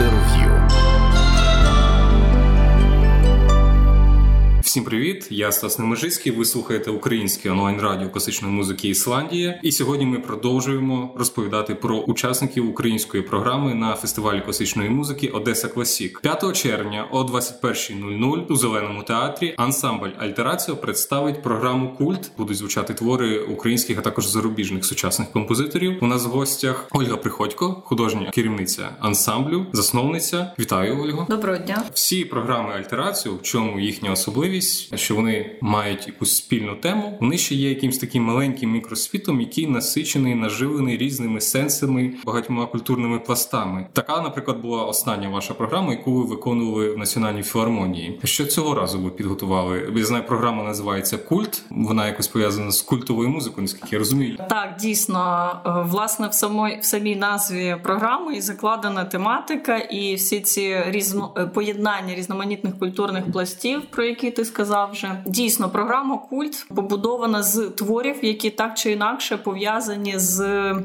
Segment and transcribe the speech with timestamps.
[0.00, 0.49] little you.
[4.70, 5.26] Всім привіт!
[5.30, 6.32] Я Стас Немежицький.
[6.32, 9.60] Ви слухаєте українське онлайн-радіо класичної музики Ісландія.
[9.62, 16.20] І сьогодні ми продовжуємо розповідати про учасників української програми на фестивалі класичної музики Одеса Класік.
[16.20, 22.32] 5 червня о 21.00 у зеленому театрі ансамбль Альтераціо представить програму Культ.
[22.38, 25.98] Будуть звучати твори українських, а також зарубіжних сучасних композиторів.
[26.00, 30.54] У нас в гостях Ольга Приходько, художня керівниця ансамблю, засновниця.
[30.58, 31.26] Вітаю, Ольго.
[31.30, 31.82] Доброго дня.
[31.94, 37.18] Всі програми Альтераціо, в чому їхня особливість можливість, що вони мають якусь спільну тему.
[37.20, 43.86] Вони ще є якимсь таким маленьким мікросвітом, який насичений, наживлений різними сенсами, багатьма культурними пластами.
[43.92, 48.20] Така, наприклад, була остання ваша програма, яку ви виконували в національній філармонії.
[48.24, 49.92] Що цього разу ви підготували?
[49.96, 51.62] Я знаю, програма називається Культ.
[51.70, 54.36] Вона якось пов'язана з культовою музикою, наскільки я розумію.
[54.48, 60.40] Так, дійсно, е, власне, в самої в самій назві програми і закладена тематика, і всі
[60.40, 65.22] ці різно е, поєднання різноманітних культурних пластів, про які ти сказав вже.
[65.26, 70.40] Дійсно програма Культ побудована з творів, які так чи інакше пов'язані з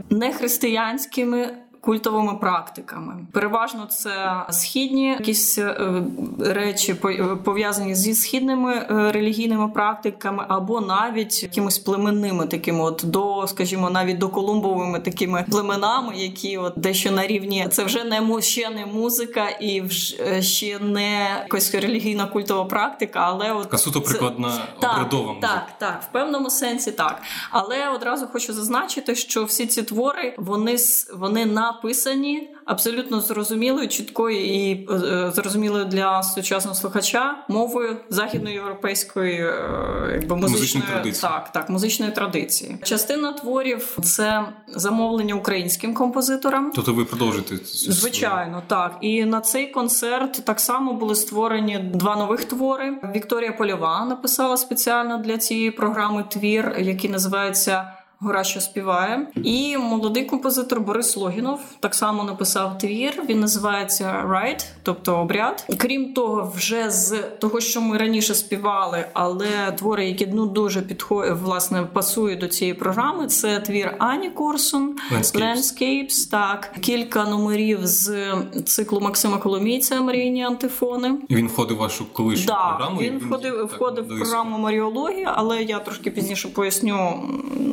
[0.09, 3.13] нехристиянськими культовими практиками.
[3.31, 6.03] Переважно це східні якісь е,
[6.39, 13.47] речі е, пов'язані зі східними е, релігійними практиками, або навіть якимось племенними такими, от до,
[13.47, 18.69] скажімо, навіть до колумбовими такими племенами, які от дещо на рівні це вже не ще
[18.69, 24.51] не музика і вже ще не якась релігійна культова практика, але от а суто прикладна
[24.77, 25.47] обрядова музика.
[25.47, 27.21] Так, так, в певному сенсі так.
[27.51, 30.77] Але одразу хочу зазначити, що всі ці твори вони
[31.13, 40.09] вони на написані абсолютно зрозумілою, чіткою і е, зрозумілою для сучасного слухача мовою західноєвропейської е,
[40.13, 41.21] якби музичної традиції.
[41.21, 42.77] так, так, музичної традиції.
[42.83, 46.71] Частина творів це замовлення українським композиторам.
[46.75, 52.45] Тобто ви продовжите звичайно, так і на цей концерт так само були створені два нових
[52.45, 52.97] твори.
[53.15, 57.91] Вікторія Польова написала спеціально для цієї програми твір, який називається.
[58.25, 63.23] Гора, що співає, і молодий композитор Борис Логінов так само написав твір.
[63.29, 65.67] Він називається «Right», тобто обряд.
[65.77, 69.47] Крім того, вже з того, що ми раніше співали, але
[69.77, 73.27] твори, які ну дуже підходять, власне пасують до цієї програми.
[73.27, 76.31] Це твір Ані Корсун Landscapes.
[76.31, 78.33] Так, кілька номерів з
[78.65, 81.15] циклу Максима Коломійця Марійні антифони.
[81.29, 83.01] Він входив в вашу колишню да, програму.
[83.01, 87.23] Він входив входив в програму Маріологія, але я трошки пізніше поясню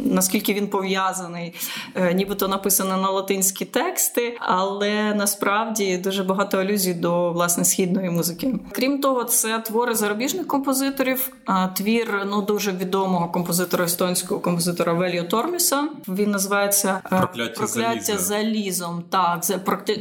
[0.05, 1.55] наскільки наскільки він пов'язаний,
[1.95, 8.55] е, нібито написано на латинські тексти, але насправді дуже багато алюзій до власне східної музики.
[8.73, 11.33] Крім того, це твори зарубіжних композиторів.
[11.77, 15.89] Твір ну дуже відомого композитора естонського композитора Веліо Торміса.
[16.09, 19.05] Він називається е, Прокляття, Прокляття залізом.
[19.11, 19.59] Так, це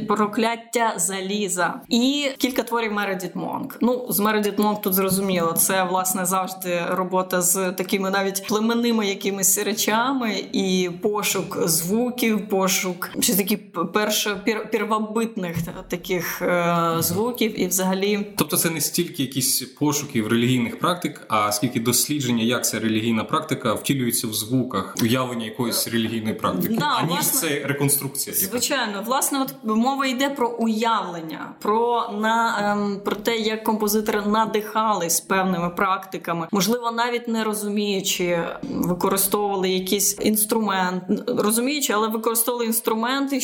[0.08, 1.74] прокляття заліза.
[1.88, 3.76] І кілька творів Мередіт Монк.
[3.80, 5.52] Ну, з Мередіт Монк тут зрозуміло.
[5.52, 13.10] Це власне завжди робота з такими навіть племенними якимись речами ритмами і пошук звуків, пошук
[13.20, 13.56] чи такі
[13.94, 14.36] першо
[14.72, 15.56] первобитних
[15.88, 21.80] таких е, звуків, і взагалі, тобто, це не стільки якісь пошуків релігійних практик, а скільки
[21.80, 27.40] дослідження, як ця релігійна практика втілюється в звуках, уявлення якоїсь релігійної практики, да, аніж власне,
[27.40, 28.36] це реконструкція.
[28.36, 35.20] Звичайно, власне, от мова йде про уявлення, про на ем, про те, як композитори надихались
[35.20, 43.38] певними практиками, можливо, навіть не розуміючи, використовували якісь якийсь інструмент, розуміючи, але використовували інструменти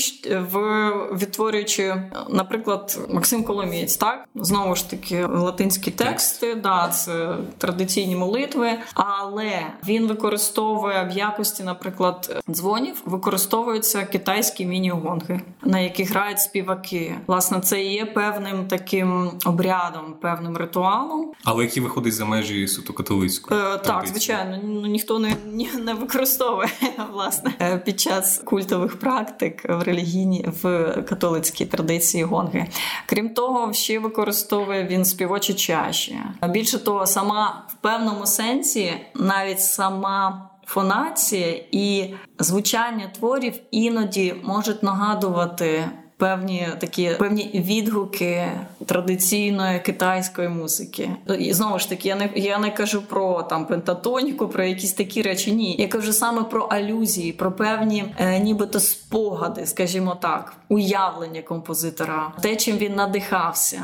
[0.53, 4.29] в відтворюючи, наприклад, Максим Коломієць, так?
[4.35, 12.43] Знову ж таки латинські тексти, да, це традиційні молитви, але він використовує в якості, наприклад,
[12.51, 17.15] дзвонів, використовуються китайські міні-гонги, на яких грають співаки.
[17.27, 23.61] Власне, це є певним таким обрядом, певним ритуалом, але який виходить за межі суто католицької.
[23.61, 25.37] Е, так, звичайно, ну ніхто не
[25.79, 26.69] не використовує використовує
[27.13, 32.67] власне е, під час культових практик в релігійній в католицькій традиції гонги.
[33.07, 36.19] Крім того, ще використовує він співочі чаші.
[36.49, 40.51] Більше того, сама в певному сенсі, навіть сама.
[40.71, 48.47] Фонація і звучання творів іноді можуть нагадувати певні такі певні відгуки
[48.87, 51.11] традиційної китайської музики.
[51.39, 55.23] І знову ж таки, я не я не кажу про там пентатоніку, про якісь такі
[55.23, 55.53] речі.
[55.53, 62.33] Ні, я кажу саме про алюзії, про певні, е, нібито спогади, скажімо так, уявлення композитора,
[62.41, 63.83] те, чим він надихався.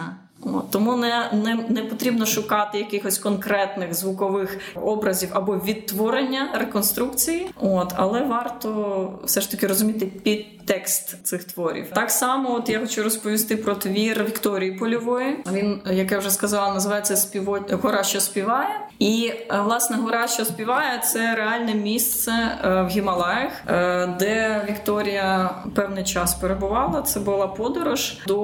[0.70, 7.50] Тому не, не не, потрібно шукати якихось конкретних звукових образів або відтворення реконструкції.
[7.61, 11.87] От, але варто все ж таки розуміти підтекст цих творів.
[11.94, 15.37] Так само, от я хочу розповісти про твір Вікторії Польової.
[15.52, 17.58] Він, як я вже сказала, називається Співо...
[17.70, 18.81] Гора, що співає.
[18.99, 25.50] І е, власне гора, що співає, це реальне місце е, в Гімалаях, е, де Вікторія
[25.75, 27.02] певний час перебувала.
[27.02, 28.38] Це була подорож до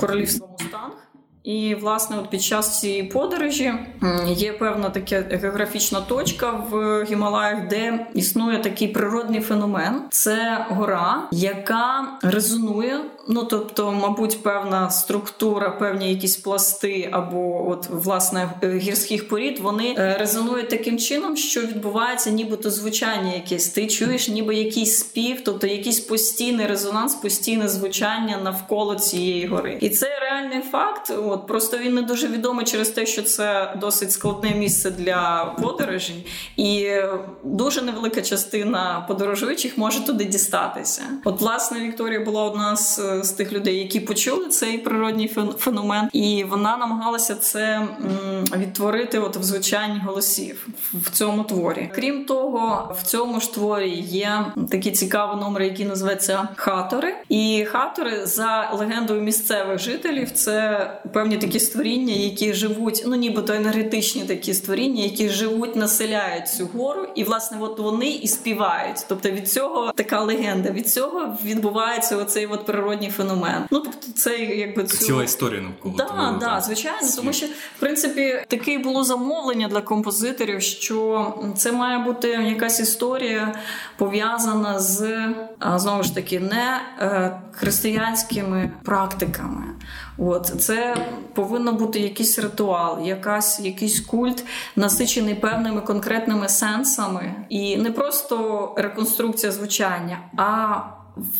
[0.00, 1.01] королівства Мустанг.
[1.44, 3.74] І, власне, от під час цієї подорожі
[4.26, 10.02] є певна така географічна точка в Гімалаях, де існує такий природний феномен.
[10.10, 13.00] Це гора, яка резонує.
[13.28, 20.16] Ну тобто, мабуть, певна структура, певні якісь пласти або от власне гірських порід, вони е,
[20.18, 23.68] резонують таким чином, що відбувається, нібито звучання якесь.
[23.68, 29.78] Ти чуєш, ніби якийсь спів, тобто якийсь постійний резонанс, постійне звучання навколо цієї гори.
[29.80, 31.12] І це реальний факт.
[31.26, 36.26] От просто він не дуже відомий через те, що це досить складне місце для подорожей,
[36.56, 36.90] і
[37.44, 41.02] дуже невелика частина подорожуючих може туди дістатися.
[41.24, 45.28] От, власне, Вікторія була одна з, з тих людей, які почули цей природній
[45.58, 47.88] феномен, і вона намагалася це
[48.56, 51.90] відтворити от в звучанні голосів в цьому творі.
[51.94, 57.14] Крім того, в цьому ж творі є такі цікаві номери, які називаються хатори.
[57.28, 64.22] І хатори за легендою місцевих жителів це певні такі створіння, які живуть, ну нібито енергетичні
[64.22, 69.06] такі створіння, які живуть, населяють цю гору, і власне от вони і співають.
[69.08, 70.70] Тобто від цього така легенда.
[70.70, 73.62] Від цього відбувається оцей от природній феномен.
[73.70, 74.96] Ну тобто, це якби цю...
[74.96, 79.80] ціла історія навколо да, того, да, звичайно, тому що в принципі таке було замовлення для
[79.80, 83.54] композиторів, що це має бути якась історія
[83.96, 85.28] пов'язана з
[85.76, 89.64] знову ж таки не е, християнськими практиками.
[90.18, 90.96] От це
[91.34, 94.44] повинно бути якийсь ритуал, якась якийсь культ,
[94.76, 100.76] насичений певними конкретними сенсами, і не просто реконструкція звучання, а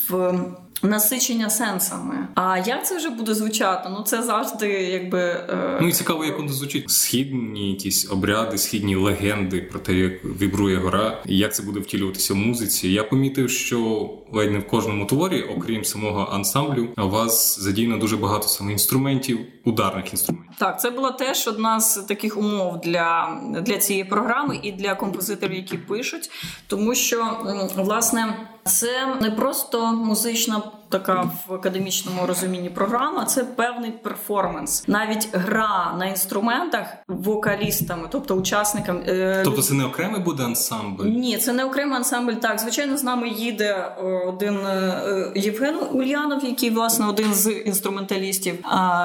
[0.08, 0.34] в
[0.82, 2.28] насичення сенсами.
[2.34, 3.88] А як це вже буде звучати?
[3.88, 5.78] Ну це завжди якби е...
[5.80, 10.76] ну і цікаво, як воно звучить східні якісь обряди, східні легенди про те, як вібрує
[10.76, 12.88] гора, і як це буде втілюватися в музиці.
[12.88, 18.16] Я помітив, що ледь не в кожному творі, окрім самого ансамблю, у вас задіяно дуже
[18.16, 20.52] багато саме інструментів, ударних інструментів.
[20.58, 25.54] Так, це була теж одна з таких умов для, для цієї програми і для композиторів,
[25.54, 26.30] які пишуть,
[26.66, 27.38] тому що
[27.76, 28.48] власне.
[28.64, 30.62] Це не просто музична
[30.92, 39.04] така в академічному розумінні програма, це певний перформанс, навіть гра на інструментах вокалістами, тобто учасниками.
[39.08, 41.04] Е, тобто це не окремий буде ансамбль?
[41.04, 42.32] Ні, це не окремий ансамбль.
[42.32, 48.54] Так, звичайно, з нами їде е, один е, Євген Ульянов, який власне один з інструменталістів,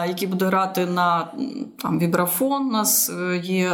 [0.08, 1.28] який буде грати на
[1.82, 2.68] там вібрафон.
[2.68, 3.12] У нас
[3.44, 3.72] є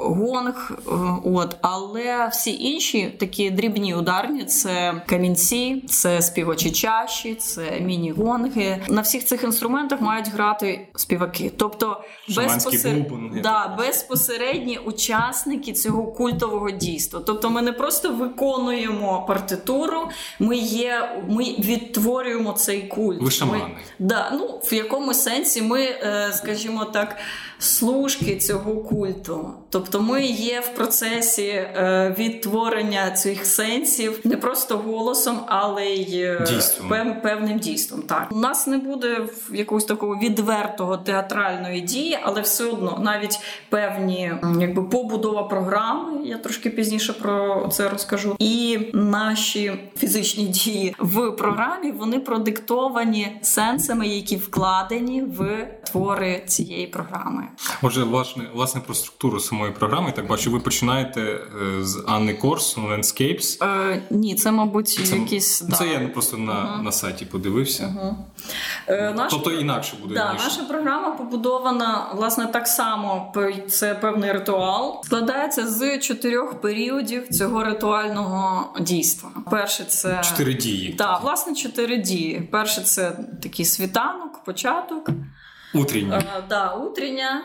[0.00, 0.72] гонг,
[1.24, 8.80] от але всі інші такі дрібні ударні це камінці, це співочі чаші чаші, це міні-гонги.
[8.88, 11.52] На всіх цих інструментах мають грати співаки.
[11.56, 12.04] Тобто
[12.36, 12.96] безпосер...
[13.42, 17.20] да, безпосередні учасники цього культового дійства.
[17.26, 23.22] Тобто, ми не просто виконуємо партитуру, ми є, ми відтворюємо цей культ.
[23.22, 23.64] Ви шамани.
[23.64, 23.70] Ми...
[23.98, 27.16] Да, ну, В якомусь сенсі ми, е, скажімо так
[27.58, 29.50] служки цього культу.
[29.70, 36.46] Тобто ми є в процесі е, відтворення цих сенсів не просто голосом, але й е,
[36.88, 38.02] пев, певним дійством.
[38.02, 39.20] Так у нас не буде
[39.52, 46.20] якогось такого відвертого театральної дії, але все одно навіть певні якби побудова програми.
[46.24, 48.36] Я трошки пізніше про це розкажу.
[48.38, 57.44] І наші фізичні дії в програмі вони продиктовані сенсами, які вкладені в твори цієї програми.
[57.82, 60.12] Отже, власне, власне про структуру самої програми.
[60.16, 63.64] Так бачу, ви починаєте е, з Анни Корс Landscapes.
[63.64, 65.84] Е, Ні, це мабуть це, якісь це да.
[65.84, 67.94] я просто на uh на сайті подивився.
[67.96, 68.16] Угу.
[68.88, 73.32] Е, наша, тобто інакше буде да, наша програма побудована власне так само.
[73.68, 75.02] Це певний ритуал.
[75.04, 79.30] Складається з чотирьох періодів цього ритуального дійства.
[79.50, 80.92] Перше це чотири дії.
[80.92, 82.48] Так, власне, чотири дії.
[82.52, 85.10] Перше це такий світанок, початок.
[85.74, 86.22] Утрення.
[86.38, 87.42] Е, да, утрення.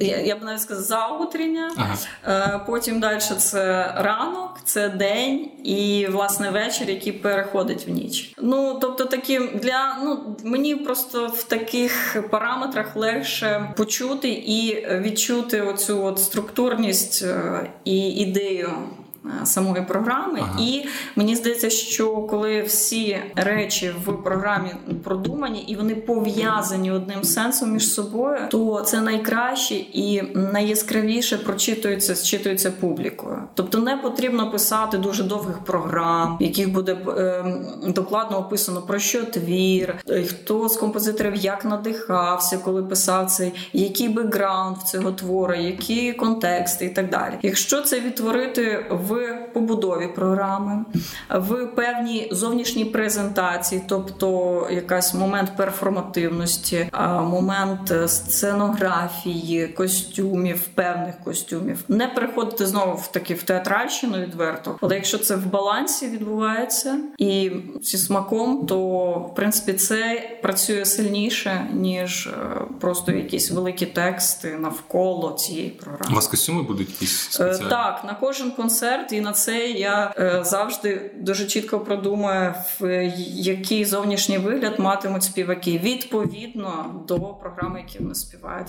[0.00, 1.70] Я, я б навіть сказала заутрення.
[1.76, 1.96] Ага.
[2.26, 8.34] Е, потім далі це ранок, це день і власне вечір, який переходить в ніч.
[8.42, 16.04] Ну тобто, такі для ну мені просто в таких параметрах легше почути і відчути оцю
[16.04, 18.70] от структурність е, і ідею
[19.44, 20.38] самої програми.
[20.42, 20.58] Ага.
[20.60, 24.70] І мені здається, що коли всі речі в програмі
[25.04, 32.70] продумані і вони пов'язані одним сенсом між собою, то це найкраще і найяскравіше прочитується, зчитується
[32.70, 33.38] публікою.
[33.54, 37.44] Тобто не потрібно писати дуже довгих програм, в яких буде е,
[37.86, 44.08] докладно описано про що твір, е, хто з композиторів як надихався, коли писав цей, який
[44.08, 47.34] бекграунд в цього твору, які контексти і так далі.
[47.42, 50.84] Якщо це відтворити в побудові програми,
[51.30, 62.66] в певній зовнішній презентації, тобто якась момент перформативності, момент сценографії, костюмів, певних костюмів, не переходити
[62.66, 64.78] знову в таки в театральщину відверто.
[64.80, 67.50] Але якщо це в балансі відбувається і
[67.82, 68.78] зі смаком, то
[69.32, 72.32] в принципі це працює сильніше ніж е,
[72.80, 76.12] просто якісь великі тексти навколо цієї програми.
[76.12, 77.70] У вас костюми будуть якісь е, спеціальні?
[77.70, 82.54] так на кожен концерт, і на це я е, завжди дуже чітко продумаю,
[83.28, 88.68] який зовнішній вигляд матимуть співаки відповідно до програми, які вони співають.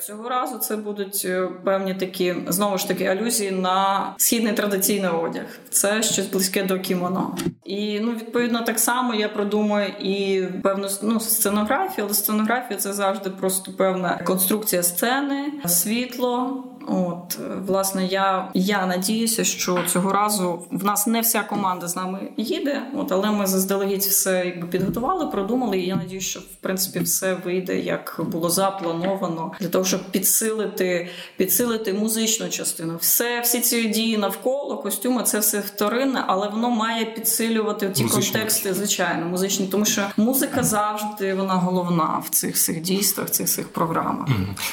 [0.00, 1.28] Цього разу це будуть
[1.64, 5.46] певні такі знову ж таки алюзії на східний традиційний одяг.
[5.70, 7.36] Це щось близьке до кімоно.
[7.64, 13.30] І ну відповідно так само я продумаю і певну ну, сценографію, але сценографія це завжди
[13.30, 16.64] просто певна конструкція сцени, світло.
[16.86, 22.18] От, власне, я я надіюся, що цього разу в нас не вся команда з нами
[22.36, 25.78] їде, от, але ми заздалегідь все якби підготували, продумали.
[25.78, 31.08] І я надіюся, що в принципі все вийде як було заплановано для того, щоб підсилити
[31.36, 32.96] підсилити музичну частину.
[33.00, 38.32] Все, всі ці дії навколо костюми, це все вторинне, але воно має підсилювати ті Музичні.
[38.32, 43.46] контексти, звичайно, музичні, тому що музика завжди вона головна в цих всіх дійствах, в цих
[43.46, 44.28] всіх програмах.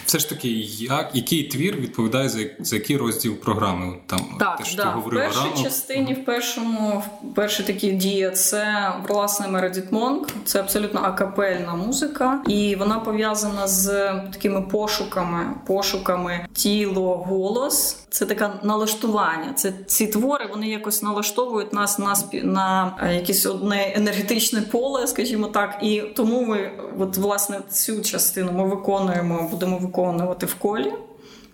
[0.05, 3.93] Все ж таки, як який твір відповідає відповідає за за який розділ програми.
[4.07, 4.83] Там так, те, що да.
[4.83, 5.63] ти говорив в першій рано.
[5.63, 10.27] частині, в першому в перші такі дії це власне Мередіт Монк.
[10.45, 13.87] Це абсолютно акапельна музика, і вона пов'язана з
[14.33, 17.97] такими пошуками, пошуками тіло, голос.
[18.09, 19.53] Це таке налаштування.
[19.53, 25.47] Це ці твори вони якось налаштовують нас на на е, якесь одне енергетичне поле, скажімо
[25.47, 25.77] так.
[25.81, 30.93] І тому ми, от власне, цю частину ми виконуємо, будемо виконувати в колі.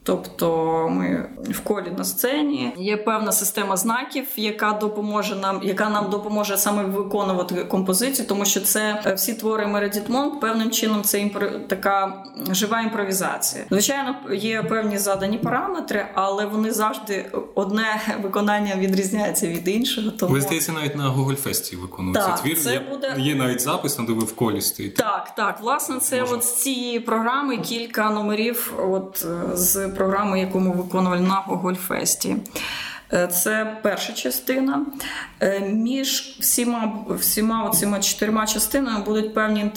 [0.10, 6.10] Тобто ми в колі на сцені є певна система знаків, яка допоможе нам, яка нам
[6.10, 11.20] допоможе саме виконувати композицію, тому що це е, всі твори Мередіт Монк певним чином це
[11.20, 11.50] імпро...
[11.50, 13.63] така жива імпровізація.
[13.70, 20.12] Звичайно, є певні задані параметри, але вони завжди одне виконання відрізняється від іншого.
[20.12, 22.58] Тому ви здається, навіть на Гогольфесті виконується твір.
[22.60, 23.16] Це є, буде...
[23.18, 25.04] є навіть запис, на де ви в колі стоїте.
[25.04, 26.36] Так, так, власне, це Може.
[26.36, 32.36] от з цієї програми кілька номерів, от е, з програми, яку ми виконували на Гогольфесті.
[33.13, 34.86] Е, це перша частина.
[35.39, 39.72] Е, між всіма всіма цими чотирма частинами будуть певні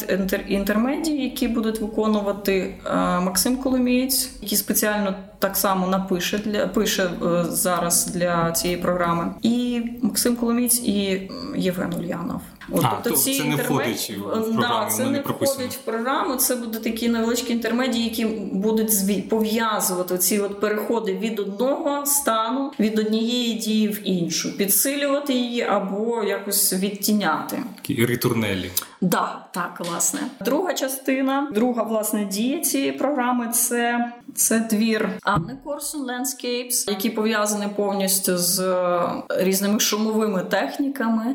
[0.48, 7.10] інтермедії, які будуть виконувати е, Максим Коломієць, який спеціально так само напише для пише
[7.48, 9.34] зараз для цієї програми.
[9.42, 12.40] І Максим Коломієць і Євген Ульянов.
[12.70, 16.36] От, а, тобто ці це не входить в програму, да, це не входить в програму.
[16.36, 22.98] Це будуть такі невеличкі інтермедії, які будуть пов'язувати ці от переходи від одного стану, від
[22.98, 27.62] однієї дії в іншу, підсилювати її або якось відтіняти.
[27.76, 28.70] Такі ритурнелі.
[29.00, 30.20] Да, так, власне.
[30.40, 37.68] Друга частина, друга власне дія цієї програми це це твір Анни Корсун Landscapes, який пов'язаний
[37.76, 41.34] повністю з е, різними шумовими техніками.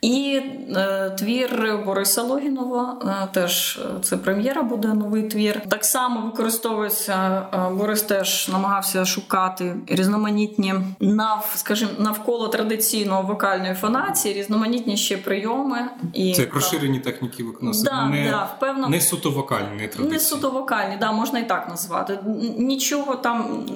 [0.00, 0.40] І
[0.76, 5.62] е, твір Бориса Логінова е, теж е, це прем'єра буде новий твір.
[5.68, 14.34] Так само використовується е, Борис теж намагався шукати різноманітні нав, скажімо, навколо традиційного вокальної фонації,
[14.34, 15.78] різноманітні ще прийоми.
[16.14, 17.82] І це як розширені техніки виконання.
[17.84, 20.12] Да, не, да, впевно, не суто вокальні, не традиційні.
[20.12, 22.18] Не суто вокальні, да, можна і так назвати.
[22.58, 23.66] Нічого там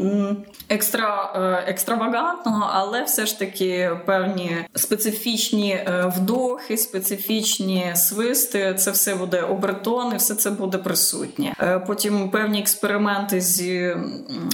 [0.69, 5.81] екстра е, екстравагантного, але все ж таки певні специфічні
[6.17, 8.75] вдохи, специфічні свисти.
[8.79, 11.55] Це все буде обертони, все це буде присутнє.
[11.61, 13.97] Е, потім певні експерименти зі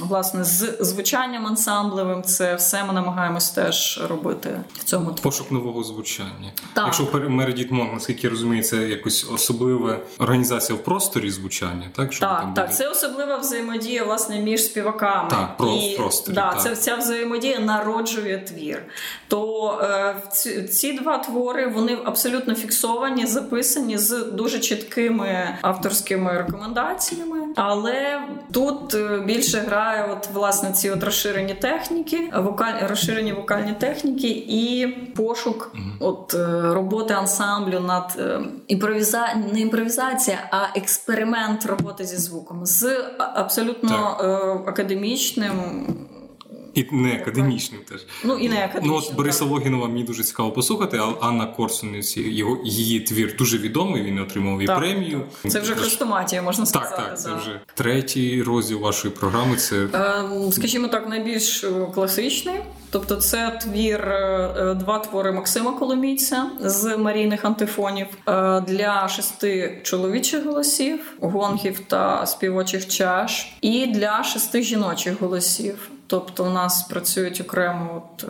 [0.02, 2.22] власне з звучанням ансамблевим.
[2.22, 6.52] Це все ми намагаємось теж робити в цьому пошук нового звучання.
[6.72, 6.84] Так.
[6.84, 11.90] Якщо Мередіт Монг, наскільки я розумію, це якось особлива організація в просторі звучання.
[11.96, 12.74] Так, Що так, так.
[12.74, 15.30] це особлива взаємодія власне між співаками.
[15.30, 16.34] Так, про І, просторі.
[16.34, 16.62] Да, так.
[16.62, 18.82] Це ця взаємодія народжує твір.
[19.28, 26.32] То е, ці, ці два твори твори вони абсолютно фіксовані, записані з дуже чіткими авторськими
[26.32, 27.38] рекомендаціями.
[27.56, 34.28] Але тут е, більше грає от власне ці от розширені техніки, вокаль розширені вокальні техніки
[34.48, 34.86] і
[35.16, 39.34] пошук от е, роботи ансамблю над е, імпровіза...
[39.52, 44.68] не імпровізація, а експеримент роботи зі звуком з абсолютно так.
[44.68, 45.86] академічним.
[46.78, 48.06] І не академічним теж.
[48.24, 49.00] Ну і не академічним.
[49.02, 53.58] Ну от Бориса Логінова мені дуже цікаво послухати, а Анна Корсунець, його її твір дуже
[53.58, 54.02] відомий.
[54.02, 55.22] Він отримав і так, премію.
[55.42, 55.52] Так.
[55.52, 56.96] Це вже хрестоматія, можна сказати.
[56.96, 59.56] Так, так, це вже третій розділ вашої програми.
[59.56, 62.54] Це ем, скажімо так, найбільш е, класичний.
[62.90, 68.06] Тобто, це твір, е, е, два твори Максима Коломійця з марійних антифонів
[68.66, 75.90] для шести чоловічих голосів, гонгів та співочих чаш, і для шести жіночих голосів.
[76.10, 78.28] Тобто у нас працюють окремо от,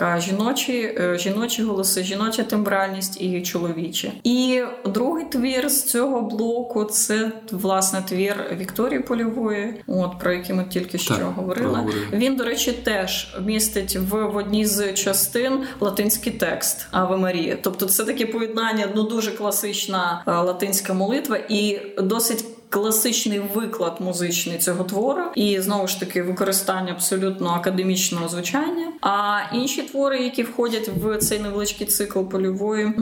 [0.00, 4.12] е, жіночі е, жіночі голоси, жіноча тембральність і чоловічі.
[4.24, 10.64] І другий твір з цього блоку це власне твір Вікторії Польової, от про який ми
[10.64, 11.72] тільки що так, говорили.
[11.72, 12.06] Проговорили.
[12.12, 17.58] Він, до речі, теж містить в, в одній з частин латинський текст Аве Марія.
[17.62, 24.58] Тобто, це таке поєднання, ну дуже класична е, латинська молитва і досить класичний виклад музичний
[24.58, 28.92] цього твору, і знову ж таки використання абсолютно академічного звучання.
[29.00, 32.92] А інші твори, які входять в цей невеличкий цикл польової,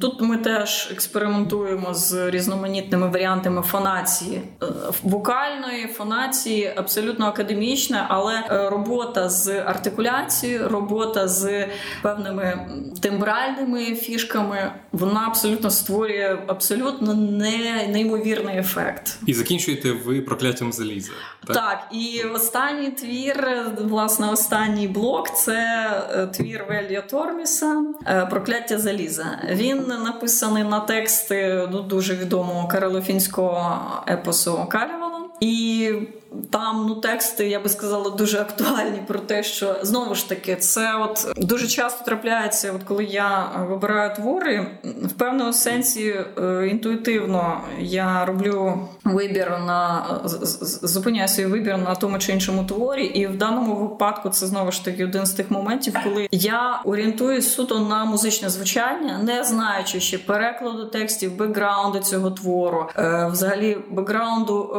[0.00, 4.66] тут ми теж експериментуємо з різноманітними варіантами фонації е,
[5.02, 11.66] вокальної фонації, абсолютно академічна, але е, робота з артикуляцією, робота з
[12.02, 12.68] певними
[13.00, 18.99] тембральними фішками, вона абсолютно створює абсолютно не неймовірний ефект.
[19.26, 21.12] І закінчуєте ви прокляттям заліза.
[21.46, 28.78] Так, Так, і останній твір, власне, останній блок це е, твір Велія Торміса е, Прокляття
[28.78, 29.38] заліза.
[29.50, 35.20] Він написаний на тексти ну, дуже відомого карелофінського епосу Калівала.
[35.40, 35.92] І
[36.50, 40.96] там ну тексти, я би сказала, дуже актуальні про те, що знову ж таки це
[40.96, 48.24] от дуже часто трапляється, от коли я вибираю твори, в певному сенсі е, інтуїтивно я
[48.24, 50.06] роблю вибір на
[50.82, 54.84] зупиняю свій вибір на тому чи іншому творі, і в даному випадку це знову ж
[54.84, 60.18] таки один з тих моментів, коли я орієнтуюсь суто на музичне звучання, не знаючи ще
[60.18, 64.74] перекладу текстів, бекграунду цього твору, е, взагалі бекграунду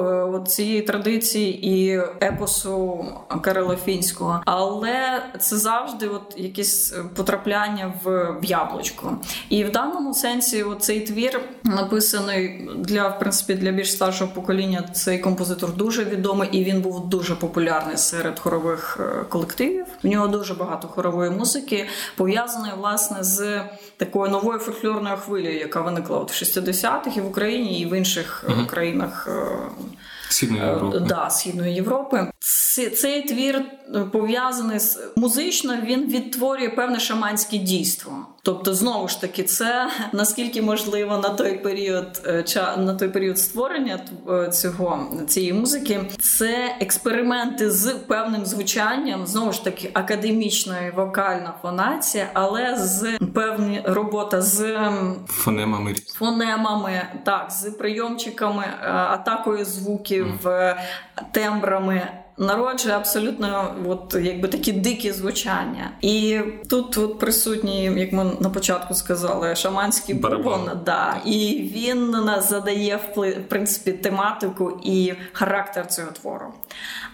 [0.45, 3.05] е, цієї традиції і епосу
[3.41, 9.17] Карелофінського, але це завжди от якісь потрапляння в, в яблучко.
[9.49, 14.89] І в даному сенсі цей твір написаний для в принципі для більш старшого покоління.
[14.93, 19.85] Цей композитор дуже відомий і він був дуже популярний серед хорових е, колективів.
[20.03, 23.61] В нього дуже багато хорової музики, пов'язаної власне з
[23.97, 28.45] такою новою фольклорною хвилею, яка виникла от в 60-х і в Україні, і в інших
[28.47, 29.27] uh країнах.
[30.31, 30.99] Е, Східної Європи.
[30.99, 32.30] Да, Східної Європи.
[32.97, 33.65] Цей твір
[34.11, 38.13] пов'язаний з музично, він відтворює певне шаманське дійство.
[38.43, 42.45] Тобто, знову ж таки, це наскільки можливо на той період е,
[42.77, 43.99] на той період створення
[44.29, 52.29] е, цього цієї музики, це експерименти з певним звучанням, знову ж таки, академічна вокальна фонація,
[52.33, 54.79] але з певні робота з
[55.27, 60.75] фонемами фонемами, так з прийомчиками, е, атакою звуків, mm.
[61.31, 62.07] тембрами
[62.41, 65.91] народжує абсолютно от, якби такі дикі звучання.
[66.01, 72.49] І тут от присутні, як ми на початку сказали, шаманський бубон, да, і він нас
[72.49, 76.53] задає в принципі тематику і характер цього твору.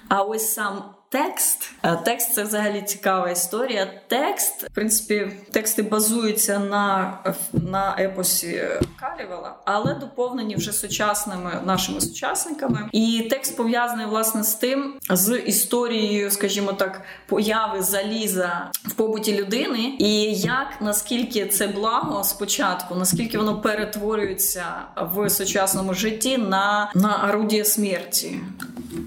[0.08, 1.72] А ось сам текст.
[1.84, 4.02] Е, текст це взагалі цікава історія.
[4.08, 7.18] Текст, в принципі, тексти базуються на
[7.54, 8.64] на епосі
[9.00, 12.90] Калівела, але доповнені вже сучасними нашими сучасниками.
[12.92, 19.96] І текст пов'язаний власне з тим, з історією, скажімо так, появи заліза в побуті людини,
[20.00, 24.66] і як наскільки це благо спочатку, наскільки воно перетворюється
[25.14, 28.40] в сучасному житті на, на орудія смерті.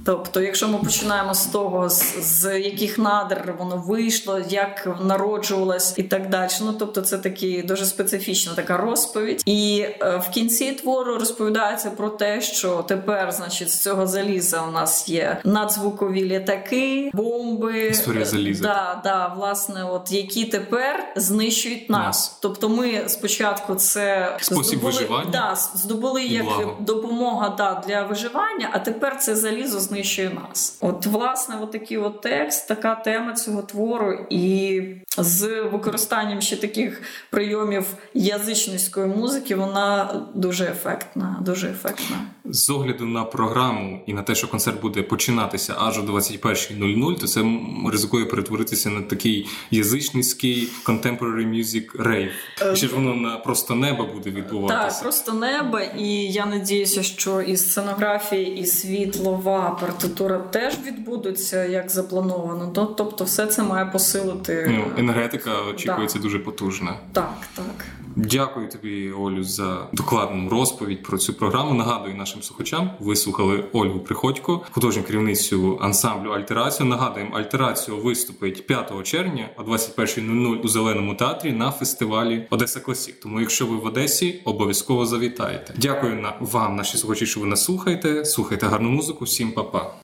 [0.05, 6.03] Тобто, якщо ми починаємо з того, з, з яких надр воно вийшло, як народжувалось і
[6.03, 6.51] так далі.
[6.61, 9.43] Ну тобто, це такі дуже специфічна така розповідь.
[9.47, 14.71] І е, в кінці твору розповідається про те, що тепер, значить, з цього заліза у
[14.71, 18.63] нас є надзвукові літаки, бомби Історія заліза.
[18.63, 22.07] Да, да, власне, от які тепер знищують нас.
[22.07, 22.39] нас.
[22.41, 26.47] Тобто, ми спочатку це спосіб здобули, виживання да, здобули як
[26.81, 30.79] допомога да, для виживання, а тепер це залізо знищує нас.
[30.81, 34.83] От, власне, от такий от текст, така тема цього твору, і
[35.19, 41.37] з використанням ще таких прийомів язичницької музики, вона дуже ефектна.
[41.41, 42.17] Дуже ефектна.
[42.45, 47.27] З огляду на програму і на те, що концерт буде починатися аж о 21.00, то
[47.27, 47.45] це
[47.93, 52.31] ризикує перетворитися на такий язичницький contemporary music rave.
[52.63, 54.95] Е, Чи ж воно на просто неба буде відбуватися?
[54.97, 61.91] Так, просто неба, і я надіюся, що і сценографія, і світлова партитура теж відбудуться як
[61.91, 62.71] заплановано.
[62.97, 64.73] Тобто, все це має посилити.
[64.77, 66.23] Ну, енергетика очікується так.
[66.23, 66.97] дуже потужна.
[67.13, 67.87] Так, так.
[68.17, 71.75] Дякую тобі, Олю, за докладну розповідь про цю програму.
[71.75, 72.91] Нагадую нашим слухачам.
[73.01, 76.89] Ви слухали Ольгу Приходько, художню керівницю ансамблю Альтерацію.
[76.89, 83.21] Нагадуємо, альтерацію виступить 5 червня о 21.00 у зеленому театрі на фестивалі Одеса Класік.
[83.21, 85.75] Тому, якщо ви в Одесі, обов'язково завітаєте.
[85.77, 88.25] Дякую вам, наші слухачі, що ви нас слухаєте.
[88.25, 89.25] Слухайте гарну музику.
[89.25, 89.95] Всім па-па.